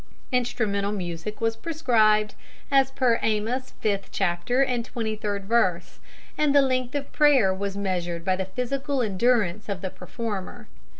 Instrumental 0.31 0.91
music 0.91 1.39
was 1.39 1.55
proscribed, 1.55 2.33
as 2.71 2.89
per 2.89 3.19
Amos 3.21 3.75
fifth 3.81 4.09
chapter 4.11 4.63
and 4.63 4.83
twenty 4.83 5.15
third 5.15 5.45
verse, 5.45 5.99
and 6.39 6.55
the 6.55 6.61
length 6.63 6.95
of 6.95 7.11
prayer 7.13 7.53
was 7.53 7.77
measured 7.77 8.25
by 8.25 8.35
the 8.35 8.45
physical 8.45 9.03
endurance 9.03 9.69
of 9.69 9.81
the 9.81 9.91
performer. 9.91 10.67